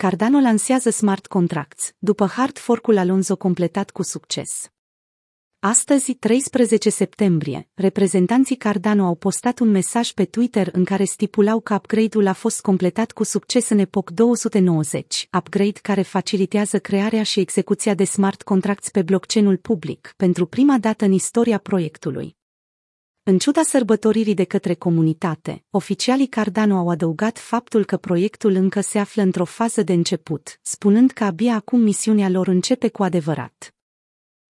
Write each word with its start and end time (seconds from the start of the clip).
Cardano 0.00 0.38
lansează 0.38 0.90
smart 0.90 1.26
contracts, 1.26 1.92
după 1.98 2.26
hard 2.26 2.58
fork-ul 2.58 2.98
Alonso 2.98 3.36
completat 3.36 3.90
cu 3.90 4.02
succes. 4.02 4.70
Astăzi, 5.60 6.14
13 6.14 6.90
septembrie, 6.90 7.68
reprezentanții 7.74 8.56
Cardano 8.56 9.04
au 9.04 9.14
postat 9.14 9.58
un 9.58 9.70
mesaj 9.70 10.10
pe 10.10 10.24
Twitter 10.24 10.68
în 10.72 10.84
care 10.84 11.04
stipulau 11.04 11.60
că 11.60 11.74
upgrade-ul 11.74 12.26
a 12.26 12.32
fost 12.32 12.60
completat 12.60 13.12
cu 13.12 13.24
succes 13.24 13.68
în 13.68 13.78
epoch 13.78 14.10
290, 14.10 15.28
upgrade 15.38 15.78
care 15.82 16.02
facilitează 16.02 16.78
crearea 16.78 17.22
și 17.22 17.40
execuția 17.40 17.94
de 17.94 18.04
smart 18.04 18.42
contracts 18.42 18.90
pe 18.90 19.02
blockchain-ul 19.02 19.56
public, 19.56 20.14
pentru 20.16 20.46
prima 20.46 20.78
dată 20.78 21.04
în 21.04 21.12
istoria 21.12 21.58
proiectului. 21.58 22.37
În 23.28 23.38
ciuda 23.38 23.62
sărbătoririi 23.62 24.34
de 24.34 24.44
către 24.44 24.74
comunitate, 24.74 25.64
oficialii 25.70 26.26
Cardano 26.26 26.76
au 26.76 26.88
adăugat 26.88 27.38
faptul 27.38 27.84
că 27.84 27.96
proiectul 27.96 28.52
încă 28.52 28.80
se 28.80 28.98
află 28.98 29.22
într-o 29.22 29.44
fază 29.44 29.82
de 29.82 29.92
început, 29.92 30.58
spunând 30.62 31.10
că 31.10 31.24
abia 31.24 31.54
acum 31.54 31.80
misiunea 31.80 32.28
lor 32.28 32.46
începe 32.46 32.88
cu 32.88 33.02
adevărat. 33.02 33.74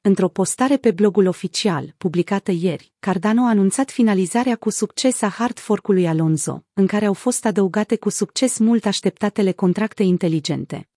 Într-o 0.00 0.28
postare 0.28 0.76
pe 0.76 0.90
blogul 0.90 1.26
oficial, 1.26 1.94
publicată 1.98 2.50
ieri, 2.50 2.92
Cardano 2.98 3.42
a 3.42 3.48
anunțat 3.48 3.90
finalizarea 3.90 4.56
cu 4.56 4.70
succes 4.70 5.22
a 5.22 5.28
hard 5.28 5.58
fork-ului 5.58 6.06
Alonso, 6.06 6.64
în 6.72 6.86
care 6.86 7.04
au 7.04 7.14
fost 7.14 7.44
adăugate 7.44 7.96
cu 7.96 8.08
succes 8.08 8.58
mult 8.58 8.86
așteptatele 8.86 9.52
contracte 9.52 10.02
inteligente. 10.02 10.88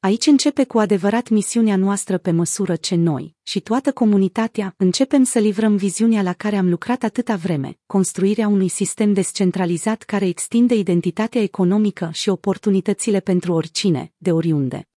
Aici 0.00 0.26
începe 0.26 0.64
cu 0.64 0.78
adevărat 0.78 1.28
misiunea 1.28 1.76
noastră 1.76 2.18
pe 2.18 2.30
măsură 2.30 2.76
ce 2.76 2.94
noi 2.94 3.36
și 3.42 3.60
toată 3.60 3.92
comunitatea 3.92 4.74
începem 4.76 5.22
să 5.24 5.38
livrăm 5.38 5.76
viziunea 5.76 6.22
la 6.22 6.32
care 6.32 6.56
am 6.56 6.68
lucrat 6.68 7.02
atâta 7.02 7.36
vreme, 7.36 7.78
construirea 7.86 8.48
unui 8.48 8.68
sistem 8.68 9.12
descentralizat 9.12 10.02
care 10.02 10.26
extinde 10.26 10.74
identitatea 10.74 11.40
economică 11.40 12.10
și 12.12 12.28
oportunitățile 12.28 13.20
pentru 13.20 13.52
oricine, 13.52 14.12
de 14.16 14.32
oriunde. 14.32 14.87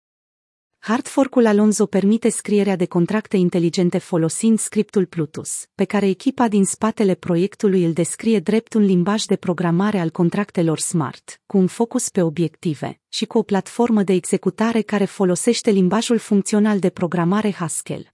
Hardfork-ul 0.83 1.45
Alonso 1.45 1.85
permite 1.85 2.29
scrierea 2.29 2.75
de 2.75 2.85
contracte 2.85 3.37
inteligente 3.37 3.97
folosind 3.97 4.59
scriptul 4.59 5.05
Plutus, 5.05 5.65
pe 5.75 5.85
care 5.85 6.07
echipa 6.07 6.47
din 6.47 6.65
spatele 6.65 7.15
proiectului 7.15 7.85
îl 7.85 7.93
descrie 7.93 8.39
drept 8.39 8.73
un 8.73 8.85
limbaj 8.85 9.23
de 9.23 9.35
programare 9.35 9.99
al 9.99 10.09
contractelor 10.09 10.79
smart, 10.79 11.41
cu 11.45 11.57
un 11.57 11.67
focus 11.67 12.09
pe 12.09 12.21
obiective 12.21 13.01
și 13.09 13.25
cu 13.25 13.37
o 13.37 13.43
platformă 13.43 14.03
de 14.03 14.13
executare 14.13 14.81
care 14.81 15.05
folosește 15.05 15.71
limbajul 15.71 16.17
funcțional 16.17 16.79
de 16.79 16.89
programare 16.89 17.51
Haskell. 17.51 18.13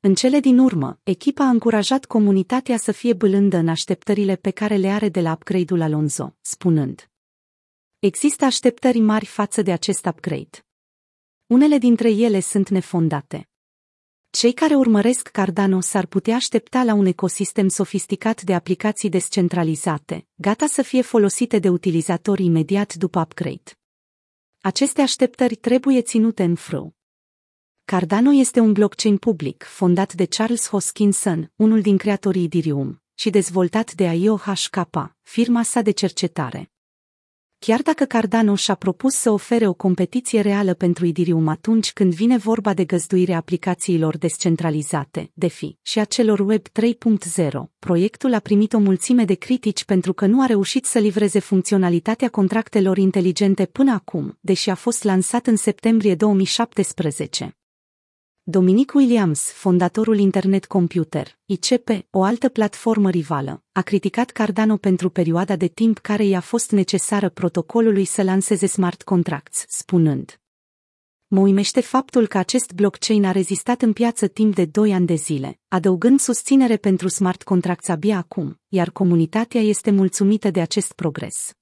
În 0.00 0.14
cele 0.14 0.40
din 0.40 0.58
urmă, 0.58 0.98
echipa 1.02 1.44
a 1.44 1.48
încurajat 1.48 2.04
comunitatea 2.04 2.76
să 2.76 2.92
fie 2.92 3.12
bâlândă 3.12 3.56
în 3.56 3.68
așteptările 3.68 4.36
pe 4.36 4.50
care 4.50 4.76
le 4.76 4.88
are 4.88 5.08
de 5.08 5.20
la 5.20 5.32
upgrade-ul 5.32 5.80
Alonso, 5.80 6.36
spunând 6.40 7.10
Există 7.98 8.44
așteptări 8.44 8.98
mari 8.98 9.26
față 9.26 9.62
de 9.62 9.72
acest 9.72 10.06
upgrade. 10.06 10.64
Unele 11.50 11.78
dintre 11.78 12.10
ele 12.10 12.40
sunt 12.40 12.68
nefondate. 12.68 13.48
Cei 14.30 14.52
care 14.52 14.74
urmăresc 14.74 15.28
Cardano 15.28 15.80
s-ar 15.80 16.06
putea 16.06 16.34
aștepta 16.34 16.82
la 16.82 16.94
un 16.94 17.06
ecosistem 17.06 17.68
sofisticat 17.68 18.42
de 18.42 18.54
aplicații 18.54 19.08
descentralizate, 19.08 20.26
gata 20.34 20.66
să 20.66 20.82
fie 20.82 21.02
folosite 21.02 21.58
de 21.58 21.68
utilizatori 21.68 22.44
imediat 22.44 22.94
după 22.94 23.20
upgrade. 23.20 23.78
Aceste 24.60 25.02
așteptări 25.02 25.54
trebuie 25.54 26.02
ținute 26.02 26.42
în 26.42 26.54
frâu. 26.54 26.96
Cardano 27.84 28.32
este 28.32 28.60
un 28.60 28.72
blockchain 28.72 29.16
public 29.16 29.62
fondat 29.62 30.12
de 30.14 30.26
Charles 30.26 30.68
Hoskinson, 30.68 31.52
unul 31.56 31.80
din 31.80 31.96
creatorii 31.96 32.44
Ethereum, 32.44 33.02
și 33.14 33.30
dezvoltat 33.30 33.92
de 33.94 34.04
IOHK, 34.04 35.14
firma 35.22 35.62
sa 35.62 35.80
de 35.80 35.90
cercetare. 35.90 36.70
Chiar 37.66 37.82
dacă 37.82 38.04
Cardano 38.04 38.54
și-a 38.54 38.74
propus 38.74 39.14
să 39.14 39.30
ofere 39.30 39.66
o 39.66 39.72
competiție 39.72 40.40
reală 40.40 40.74
pentru 40.74 41.06
Ethereum 41.06 41.48
atunci 41.48 41.92
când 41.92 42.14
vine 42.14 42.36
vorba 42.36 42.74
de 42.74 42.84
găzduirea 42.84 43.36
aplicațiilor 43.36 44.18
descentralizate, 44.18 45.30
DeFi, 45.34 45.76
și 45.82 45.98
a 45.98 46.04
celor 46.04 46.40
Web 46.40 46.62
3.0, 46.68 47.48
proiectul 47.78 48.34
a 48.34 48.38
primit 48.38 48.72
o 48.72 48.78
mulțime 48.78 49.24
de 49.24 49.34
critici 49.34 49.84
pentru 49.84 50.12
că 50.12 50.26
nu 50.26 50.42
a 50.42 50.46
reușit 50.46 50.84
să 50.84 50.98
livreze 50.98 51.38
funcționalitatea 51.38 52.28
contractelor 52.28 52.98
inteligente 52.98 53.66
până 53.66 53.92
acum, 53.92 54.38
deși 54.40 54.70
a 54.70 54.74
fost 54.74 55.02
lansat 55.02 55.46
în 55.46 55.56
septembrie 55.56 56.14
2017. 56.14 57.59
Dominic 58.42 58.92
Williams, 58.94 59.40
fondatorul 59.52 60.18
Internet 60.18 60.66
Computer, 60.66 61.38
ICP, 61.44 61.88
o 62.10 62.22
altă 62.22 62.48
platformă 62.48 63.10
rivală, 63.10 63.62
a 63.72 63.82
criticat 63.82 64.30
Cardano 64.30 64.76
pentru 64.76 65.10
perioada 65.10 65.56
de 65.56 65.66
timp 65.66 65.98
care 65.98 66.24
i-a 66.24 66.40
fost 66.40 66.70
necesară 66.70 67.28
protocolului 67.28 68.04
să 68.04 68.22
lanseze 68.22 68.66
smart 68.66 69.02
contracts, 69.02 69.64
spunând 69.68 70.40
Mă 71.26 71.40
uimește 71.40 71.80
faptul 71.80 72.26
că 72.26 72.38
acest 72.38 72.72
blockchain 72.72 73.24
a 73.24 73.30
rezistat 73.30 73.82
în 73.82 73.92
piață 73.92 74.26
timp 74.26 74.54
de 74.54 74.64
2 74.64 74.92
ani 74.92 75.06
de 75.06 75.14
zile, 75.14 75.60
adăugând 75.68 76.20
susținere 76.20 76.76
pentru 76.76 77.08
smart 77.08 77.42
contracts 77.42 77.88
abia 77.88 78.16
acum, 78.16 78.60
iar 78.68 78.90
comunitatea 78.90 79.60
este 79.60 79.90
mulțumită 79.90 80.50
de 80.50 80.60
acest 80.60 80.92
progres. 80.92 81.52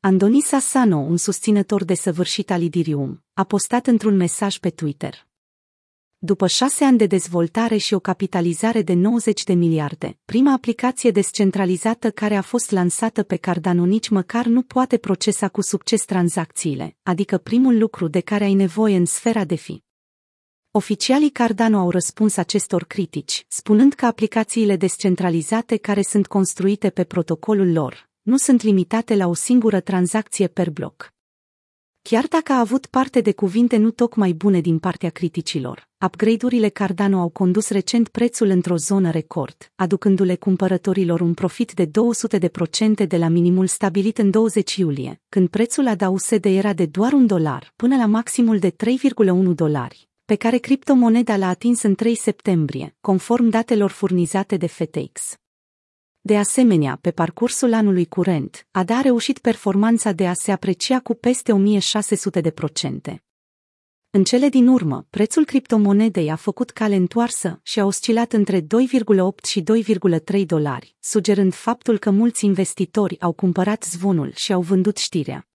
Andoni 0.00 0.40
Sassano, 0.40 0.96
un 0.96 1.16
susținător 1.16 1.84
de 1.84 1.94
săvârșit 1.94 2.50
al 2.50 2.62
Idirium, 2.62 3.24
a 3.32 3.44
postat 3.44 3.86
într-un 3.86 4.16
mesaj 4.16 4.58
pe 4.58 4.70
Twitter. 4.70 5.26
După 6.26 6.46
șase 6.46 6.84
ani 6.84 6.98
de 6.98 7.06
dezvoltare 7.06 7.76
și 7.76 7.94
o 7.94 7.98
capitalizare 7.98 8.82
de 8.82 8.92
90 8.92 9.44
de 9.44 9.52
miliarde, 9.52 10.18
prima 10.24 10.52
aplicație 10.52 11.10
descentralizată 11.10 12.10
care 12.10 12.36
a 12.36 12.42
fost 12.42 12.70
lansată 12.70 13.22
pe 13.22 13.36
Cardano 13.36 13.84
nici 13.84 14.08
măcar 14.08 14.46
nu 14.46 14.62
poate 14.62 14.96
procesa 14.96 15.48
cu 15.48 15.60
succes 15.60 16.04
tranzacțiile, 16.04 16.96
adică 17.02 17.38
primul 17.38 17.78
lucru 17.78 18.08
de 18.08 18.20
care 18.20 18.44
ai 18.44 18.54
nevoie 18.54 18.96
în 18.96 19.04
sfera 19.04 19.44
de 19.44 19.54
fi. 19.54 19.82
Oficialii 20.70 21.30
Cardano 21.30 21.78
au 21.78 21.90
răspuns 21.90 22.36
acestor 22.36 22.84
critici, 22.84 23.44
spunând 23.48 23.92
că 23.92 24.06
aplicațiile 24.06 24.76
descentralizate 24.76 25.76
care 25.76 26.02
sunt 26.02 26.26
construite 26.26 26.90
pe 26.90 27.04
protocolul 27.04 27.72
lor 27.72 28.08
nu 28.22 28.36
sunt 28.36 28.62
limitate 28.62 29.14
la 29.14 29.26
o 29.26 29.34
singură 29.34 29.80
tranzacție 29.80 30.46
per 30.46 30.70
bloc. 30.70 31.15
Chiar 32.08 32.26
dacă 32.28 32.52
a 32.52 32.58
avut 32.58 32.86
parte 32.86 33.20
de 33.20 33.32
cuvinte 33.32 33.76
nu 33.76 33.90
tocmai 33.90 34.32
bune 34.32 34.60
din 34.60 34.78
partea 34.78 35.10
criticilor, 35.10 35.88
upgrade-urile 36.04 36.68
Cardano 36.68 37.20
au 37.20 37.28
condus 37.28 37.68
recent 37.68 38.08
prețul 38.08 38.48
într-o 38.48 38.76
zonă 38.76 39.10
record, 39.10 39.72
aducându-le 39.74 40.34
cumpărătorilor 40.34 41.20
un 41.20 41.34
profit 41.34 41.72
de 41.72 41.86
200% 41.86 43.06
de 43.06 43.16
la 43.16 43.28
minimul 43.28 43.66
stabilit 43.66 44.18
în 44.18 44.30
20 44.30 44.76
iulie, 44.76 45.20
când 45.28 45.48
prețul 45.48 45.86
ADA-USD 45.86 46.44
era 46.44 46.72
de 46.72 46.86
doar 46.86 47.12
un 47.12 47.26
dolar, 47.26 47.72
până 47.76 47.96
la 47.96 48.06
maximul 48.06 48.58
de 48.58 48.70
3,1 48.70 49.54
dolari, 49.54 50.08
pe 50.24 50.34
care 50.34 50.58
criptomoneda 50.58 51.36
l-a 51.36 51.48
atins 51.48 51.82
în 51.82 51.94
3 51.94 52.14
septembrie, 52.14 52.96
conform 53.00 53.48
datelor 53.48 53.90
furnizate 53.90 54.56
de 54.56 54.66
FTX. 54.66 55.36
De 56.26 56.36
asemenea, 56.36 56.98
pe 57.00 57.10
parcursul 57.10 57.72
anului 57.72 58.06
curent, 58.06 58.66
ADA 58.70 58.96
a 58.96 59.00
reușit 59.00 59.38
performanța 59.38 60.12
de 60.12 60.26
a 60.26 60.32
se 60.32 60.52
aprecia 60.52 61.00
cu 61.00 61.14
peste 61.14 61.52
1600 61.52 62.40
de 62.40 62.50
procente. 62.50 63.24
În 64.10 64.24
cele 64.24 64.48
din 64.48 64.66
urmă, 64.66 65.06
prețul 65.10 65.44
criptomonedei 65.44 66.30
a 66.30 66.36
făcut 66.36 66.70
cale 66.70 66.94
întoarsă 66.94 67.60
și 67.62 67.80
a 67.80 67.84
oscilat 67.84 68.32
între 68.32 68.60
2,8 68.60 68.66
și 69.48 69.64
2,3 70.38 70.46
dolari, 70.46 70.96
sugerând 71.00 71.54
faptul 71.54 71.98
că 71.98 72.10
mulți 72.10 72.44
investitori 72.44 73.20
au 73.20 73.32
cumpărat 73.32 73.84
zvonul 73.84 74.32
și 74.34 74.52
au 74.52 74.60
vândut 74.60 74.96
știrea. 74.96 75.48